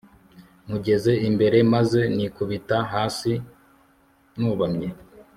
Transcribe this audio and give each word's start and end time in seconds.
mugeze 0.69 1.11
imbere 1.27 1.57
maze 1.73 2.01
nikubita 2.15 2.77
hasi 2.91 3.31
nubamye 4.39 4.89